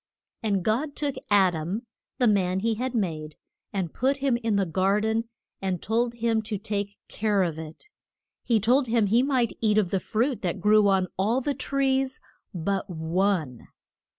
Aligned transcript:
And 0.41 0.63
God 0.65 0.95
took 0.95 1.13
Ad 1.29 1.53
am, 1.53 1.85
the 2.17 2.25
man 2.25 2.61
he 2.61 2.73
had 2.73 2.95
made, 2.95 3.35
and 3.71 3.93
put 3.93 4.17
him 4.17 4.35
in 4.37 4.55
the 4.55 4.65
gar 4.65 4.99
den, 4.99 5.25
and 5.61 5.79
told 5.79 6.15
him 6.15 6.41
to 6.41 6.57
take 6.57 6.97
care 7.07 7.43
of 7.43 7.59
it. 7.59 7.85
He 8.43 8.59
told 8.59 8.87
him 8.87 9.05
he 9.05 9.21
might 9.21 9.55
eat 9.61 9.77
of 9.77 9.91
the 9.91 9.99
fruit 9.99 10.41
that 10.41 10.59
grew 10.59 10.87
on 10.87 11.07
all 11.19 11.39
the 11.39 11.53
trees 11.53 12.19
but 12.51 12.89
one. 12.89 13.67